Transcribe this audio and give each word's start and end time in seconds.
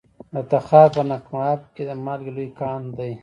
د 0.33 0.35
تخار 0.51 0.87
په 0.95 1.01
نمک 1.09 1.25
اب 1.51 1.59
کې 1.73 1.83
د 1.89 1.91
مالګې 2.05 2.31
لوی 2.35 2.49
کان 2.59 2.81
دی. 2.97 3.11